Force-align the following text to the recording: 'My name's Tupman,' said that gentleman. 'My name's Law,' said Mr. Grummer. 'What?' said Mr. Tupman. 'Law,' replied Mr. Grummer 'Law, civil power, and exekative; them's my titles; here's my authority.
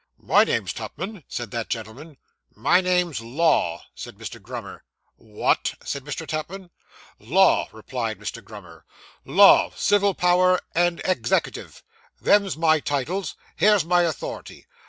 'My 0.17 0.43
name's 0.43 0.73
Tupman,' 0.73 1.23
said 1.27 1.51
that 1.51 1.69
gentleman. 1.69 2.17
'My 2.55 2.81
name's 2.81 3.21
Law,' 3.21 3.83
said 3.93 4.15
Mr. 4.17 4.41
Grummer. 4.41 4.83
'What?' 5.15 5.75
said 5.85 6.03
Mr. 6.05 6.25
Tupman. 6.25 6.71
'Law,' 7.19 7.69
replied 7.71 8.17
Mr. 8.17 8.43
Grummer 8.43 8.83
'Law, 9.25 9.69
civil 9.75 10.15
power, 10.15 10.59
and 10.73 11.03
exekative; 11.03 11.83
them's 12.19 12.57
my 12.57 12.79
titles; 12.79 13.35
here's 13.57 13.85
my 13.85 14.01
authority. 14.01 14.65